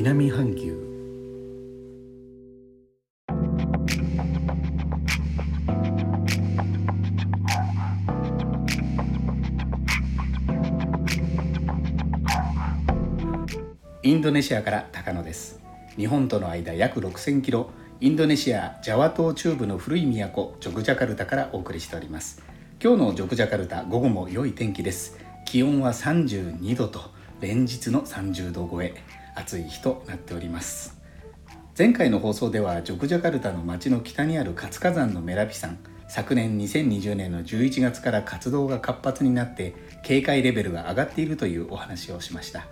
[0.00, 0.78] 南半球。
[14.04, 15.60] インドネシアから高野です。
[15.96, 17.70] 日本との間約6000キロ。
[18.00, 22.40] インドネシアジャワ島中部の古い都ジョグジャカルタからお送りしております。
[22.80, 25.18] 今日のジョグジャカルタ午後も良い天気です。
[25.44, 27.00] 気温は32度と
[27.40, 28.94] 連日の30度超え。
[29.38, 30.98] 暑い日となっております。
[31.78, 35.78] 前回の放送ではジョグジャカルタの町の北にある活火山のメラピ山
[36.08, 42.66] 昨年2020年の11月から活動が活発になって警戒レベルが上がっているというお話をしました。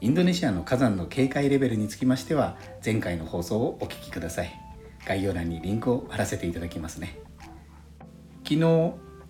[0.00, 4.50] インドネシアの火山の警戒レベルにつきましては前回の放送をお聞きください。
[5.06, 7.18] 概要欄にリンクを貼らせていただきますね。
[8.42, 8.56] 昨日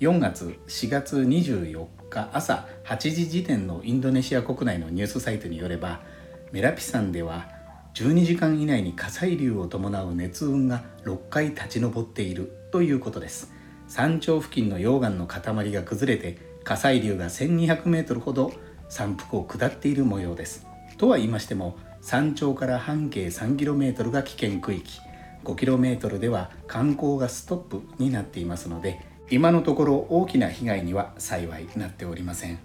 [0.00, 6.02] 4月4月24日朝8時時点のインドネシア国内のニュースサイトによれば
[6.50, 7.46] メラピ山では
[7.92, 13.52] 12時間以内に火砕流を伴う熱雲が6回立ち上っているということです。
[13.86, 18.52] 山頂付近の溶岩の塊が崩れて火砕流が 1200m ほど
[18.88, 20.66] 山腹を下っている模様です。
[20.96, 25.00] とは言いましても山頂から半径 3km が危険区域。
[25.44, 32.58] 5km では観光がストップになっていますので今のところ大きな被害には幸いなっておりません。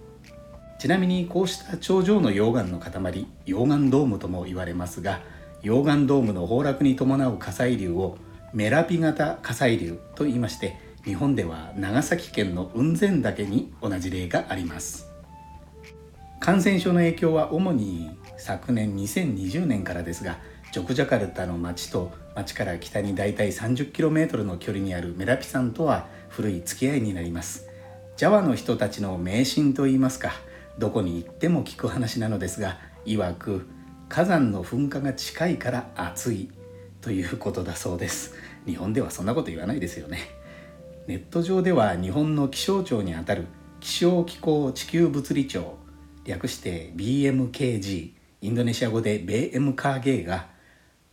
[0.78, 2.92] ちなみにこうした頂上の溶岩の塊
[3.46, 5.20] 溶岩ドームとも言われますが
[5.62, 8.18] 溶岩ドームの崩落に伴う火砕流を
[8.52, 15.10] メラピ型火砕流と言いまして日本では長崎県の雲仙岳に同じ例があります。
[16.40, 20.38] 感染症の影響は主に昨年2020年からですが
[20.72, 27.68] ジョクジャカルタの町と町から北にだいたい 30km の距離にあるメラピ山とは古い付き合いになります。
[28.16, 30.32] ジャワの人たちの迷信といいますか
[30.78, 33.66] どこに行っても聞く話なのですが曰く
[34.08, 36.50] 火山の噴火が近いから暑い
[37.00, 38.34] ということだそうです。
[38.66, 40.20] 日本ではそんなこと言わないですよね。
[41.06, 43.46] ネット上では日本の気象庁にあたる
[43.80, 45.76] 気象気候地球物理庁
[46.24, 50.46] 略して BMKG インドネシア語でベーエムカーゲーが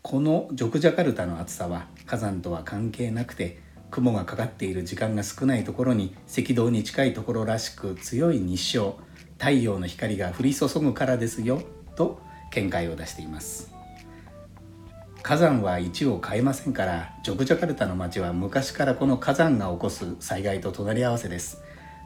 [0.02, 3.60] このジョクジャカルタの暑さは火山とは関係なくて
[3.92, 8.98] 雲がかかっている時間が少ないところに赤道に近いところらしく強い日照。
[9.42, 11.64] 太陽の光が降り注ぐからですよ
[11.96, 12.22] と
[12.52, 13.74] 見解を出しています。
[15.24, 21.58] 火山は位置を変えませんからジョグジャカルタの町は昔からこの火山が起こす災害と隣り合わせです。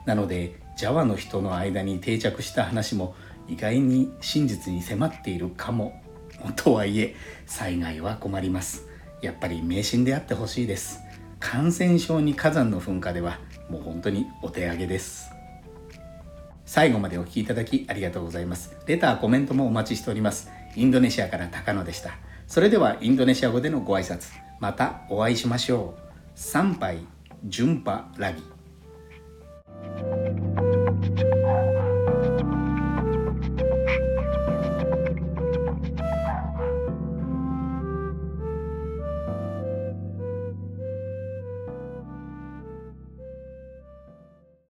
[0.05, 3.15] なのでジャワの人の間に定着した話も
[3.49, 6.01] 意外に真実に迫っているかも
[6.55, 7.15] とはいえ
[7.45, 8.87] 災害は困ります。
[9.21, 11.01] やっぱり迷信であってほしいです。
[11.41, 15.34] 感染症に火山の噴火ではもう本当にお手上げです。
[16.65, 18.75] 最後までお聴きいただきありがとうございます。
[18.87, 20.49] レターコメントもお待ちしております。
[20.75, 22.11] インドネシアから高野でした。
[22.47, 24.31] それではインドネシア語でのご挨拶。
[24.59, 26.01] またお会いしましょう。
[26.35, 27.05] 参拝
[27.45, 28.54] 順波ラギ。